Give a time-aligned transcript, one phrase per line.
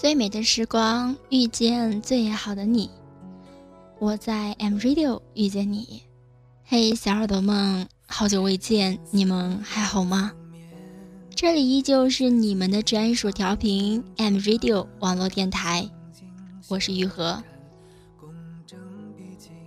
[0.00, 2.88] 最美的时光遇见最好的你，
[3.98, 6.04] 我在 M Radio 遇见你。
[6.64, 10.30] 嘿，小耳朵们，好久未见，你们还好吗？
[11.34, 15.90] 这里依旧是你们的专属调频 M Radio 网络电台，
[16.68, 17.42] 我是玉和。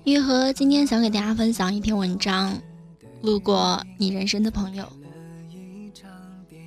[0.06, 2.58] 玉和今天想给大家分享一篇文章，
[3.22, 4.88] 路过你人生的朋友。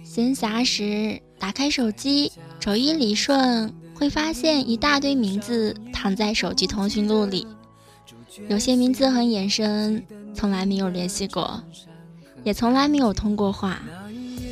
[0.04, 2.32] 闲暇时打开手机。
[2.58, 7.46] 手一理顺，会发现一大堆名字躺在手机通讯录里。
[8.48, 10.02] 有些名字很眼生，
[10.34, 11.62] 从来没有联系过，
[12.44, 13.78] 也从来没有通过话。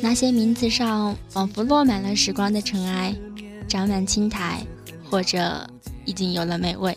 [0.03, 3.15] 那些名字上仿佛落满了时光的尘埃，
[3.67, 4.63] 长满青苔，
[5.09, 5.67] 或者
[6.05, 6.95] 已经有了美味。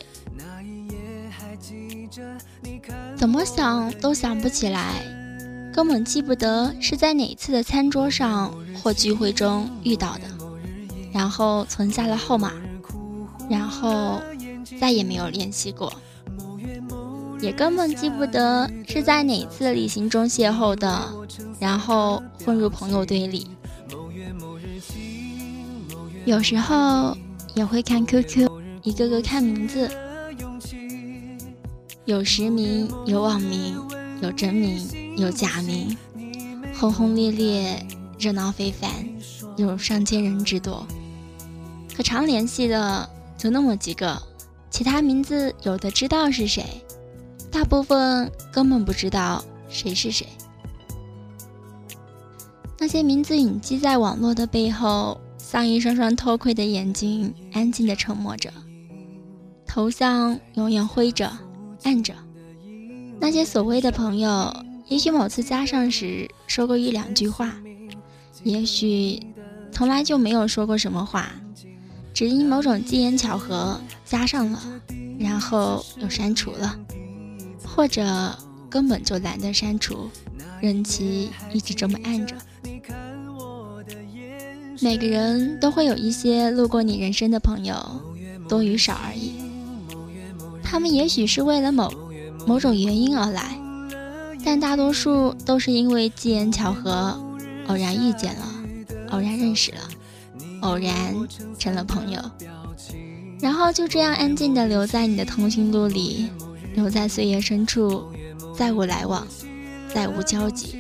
[3.16, 5.02] 怎么想都想不起来，
[5.77, 8.51] 根本记不得是在哪次的餐桌上
[8.82, 10.23] 或聚会中遇到的。
[11.13, 12.51] 然后存下了号码，
[13.51, 14.23] 然后
[14.80, 15.93] 再也没有联系过，
[17.43, 21.13] 也根本记不得是在哪次旅行中邂逅的，
[21.60, 23.46] 然后混入朋友堆里。
[26.24, 27.15] 有时候
[27.55, 28.51] 也会看 QQ，
[28.83, 29.90] 一个个看名字，
[32.07, 33.79] 有实名，有网名，
[34.23, 34.83] 有真名，
[35.16, 35.96] 有假名，
[36.78, 37.86] 轰轰烈烈，
[38.18, 38.90] 热闹非凡，
[39.56, 40.86] 有上千人之多。
[41.96, 44.20] 可常联系的就那么几个，
[44.70, 46.62] 其他名字有的知道是谁，
[47.50, 50.26] 大部分根本不知道谁是谁。
[52.78, 58.52] 那些名字隐迹在网络的背后，像一双双偷窥的眼睛，安静的沉默着，
[59.66, 61.32] 头像永远灰着、
[61.84, 62.14] 暗着。
[63.18, 64.54] 那些所谓的朋友，
[64.88, 67.54] 也许某次加上时说过一两句话，
[68.44, 69.21] 也许
[69.72, 71.31] 从来就没有说过什么话。
[72.15, 74.62] 只因某种机缘巧合加上了，
[75.19, 76.78] 然后又删除了，
[77.62, 78.34] 或者
[78.71, 80.09] 根本就懒得删除，
[80.62, 82.34] 任其一直这么按着。
[84.81, 87.77] 每个人都会有一些路过你人生的朋友，
[88.49, 89.32] 多与少而已。
[90.62, 91.93] 他们也许是为了某
[92.47, 93.59] 某种原因而来，
[94.47, 97.21] 但大多数都是因为机缘巧合，
[97.67, 98.47] 偶然遇见了，
[99.11, 99.79] 偶然认识了。
[100.62, 101.15] 偶然
[101.59, 102.21] 成了朋友，
[103.41, 106.31] 然后就这样安静地留在你的通讯录里，
[106.75, 108.05] 留在岁月深处，
[108.56, 109.27] 再无来往，
[109.93, 110.77] 再无交集，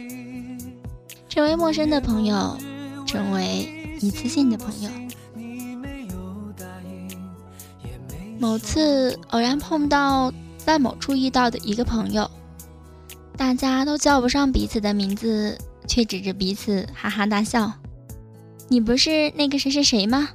[1.28, 2.56] 成为陌生的朋友，
[3.04, 3.68] 成为
[4.00, 4.90] 一次性的朋友。
[8.38, 12.30] 某次偶然碰到在某处遇到的一个朋友，
[13.36, 17.70] 大家都叫不上彼此的名字，却指着彼此哈哈大笑。
[18.68, 20.30] 你不是那个谁谁谁吗？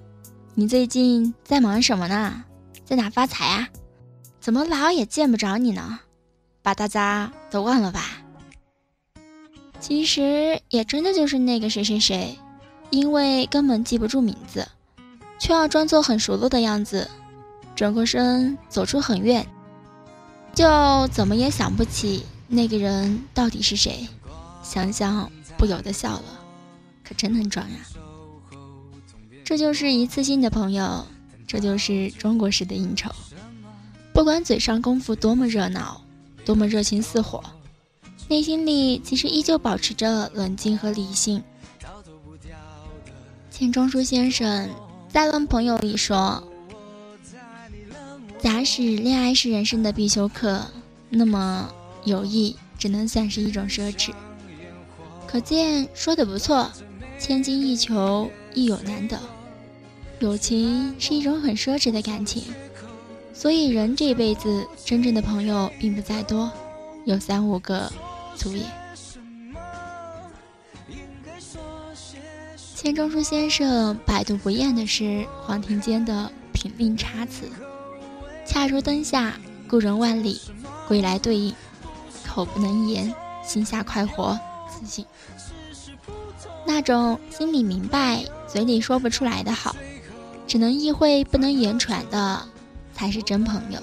[0.53, 2.43] 你最近在忙什么呢？
[2.85, 3.67] 在哪发财啊？
[4.39, 5.99] 怎么老也见不着你呢？
[6.61, 8.21] 把大家都忘了吧？
[9.79, 12.37] 其实也真的就是那个谁谁谁，
[12.91, 14.67] 因为根本记不住名字，
[15.39, 17.09] 却要装作很熟络的样子，
[17.75, 19.45] 转过身走出很远，
[20.53, 24.07] 就怎么也想不起那个人到底是谁。
[24.63, 26.23] 想想不由得笑了，
[27.03, 27.77] 可真能装呀！
[29.43, 31.05] 这就是一次性的朋友，
[31.47, 33.11] 这就是中国式的应酬。
[34.13, 36.01] 不管嘴上功夫多么热闹，
[36.45, 37.43] 多么热情似火，
[38.29, 41.43] 内心里其实依旧保持着冷静和理性。
[43.49, 44.69] 钱钟书先生
[45.09, 46.41] 在《论朋友》里说
[48.39, 50.65] ：“假使恋爱是人生的必修课，
[51.09, 51.69] 那么
[52.05, 54.11] 友谊只能算是一种奢侈。”
[55.27, 56.71] 可见说的不错，
[57.17, 59.17] 千金易求，亦有难得。
[60.19, 62.43] 友情是一种很奢侈的感情，
[63.33, 66.51] 所以人这一辈子真正的朋友并不在多，
[67.05, 67.91] 有三五个
[68.35, 68.63] 足矣。
[72.75, 77.47] 钱钟书先生百读不厌的是黄庭坚的品茗插词
[78.45, 80.41] ：“恰如灯下，故人万里，
[80.87, 81.55] 归来对影，
[82.31, 83.13] 口不能言，
[83.43, 84.39] 心下快活，
[84.69, 85.05] 自信。”
[86.65, 89.75] 那种心里明白，嘴里说不出来的好。
[90.47, 92.41] 只能意会不能言传的，
[92.93, 93.79] 才是真朋友。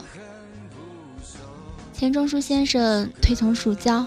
[1.94, 4.04] 钱钟书先生推崇塑胶，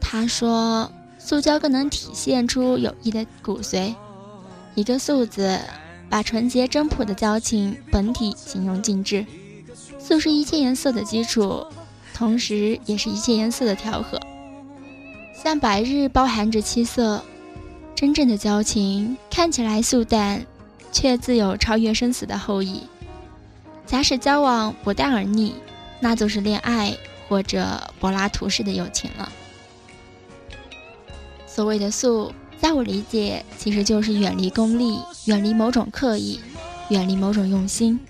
[0.00, 3.94] 他说塑胶更能体现出友谊的骨髓。
[4.74, 5.58] 一个“素”字，
[6.10, 9.24] 把纯洁真朴的交情本体形容尽致。
[9.98, 11.66] 素是一切颜色的基础，
[12.18, 14.20] 同时也是一切颜色的调和。
[15.32, 17.22] 像白日包含着七色，
[17.94, 20.44] 真正的交情看起来素淡。
[20.90, 22.82] 却自有超越生死的后裔。
[23.86, 25.54] 假使交往不淡而腻，
[26.00, 26.96] 那就是恋爱
[27.28, 29.30] 或者柏拉图式的友情了。
[31.46, 36.40] 所谓的素，在我理解，其实就是远离功利，远离某种刻意，
[36.88, 38.00] 远离某种用心，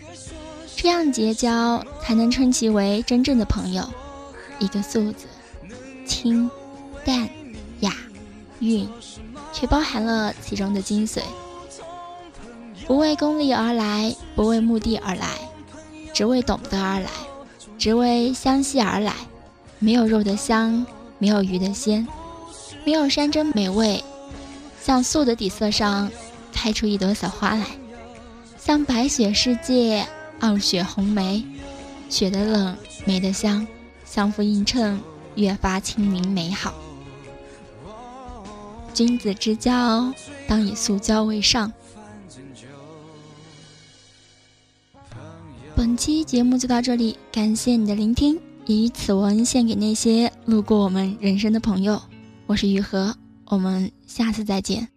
[0.81, 3.83] 这样结交才能称其为真正的朋友。
[4.61, 5.27] 一个素字，
[6.07, 6.49] 清、
[7.05, 7.29] 淡、
[7.81, 7.93] 雅、
[8.61, 8.89] 韵，
[9.53, 11.21] 却包含了其中的精髓。
[12.87, 15.27] 不为功利而来，不为目的而来，
[16.15, 17.11] 只为懂得而来，
[17.77, 19.13] 只为相惜而来。
[19.81, 20.87] 没有肉的香，
[21.19, 22.07] 没有鱼的鲜，
[22.85, 24.03] 没有山珍美味，
[24.81, 26.09] 像素的底色上
[26.53, 27.67] 开出一朵小花来，
[28.57, 30.07] 像白雪世界，
[30.41, 31.45] 傲雪红梅，
[32.09, 32.77] 雪的冷，
[33.07, 33.67] 梅的香，
[34.05, 35.01] 相互映衬，
[35.35, 36.75] 越发清明美好。
[38.95, 40.13] 君子之交，
[40.47, 41.73] 当以素交为上。
[45.77, 52.01] 本期节目就到这里，感谢你的聆听，以此文献给那些路过我们人生的朋友。
[52.47, 53.15] 我是雨禾，
[53.47, 54.89] 我们下次再见。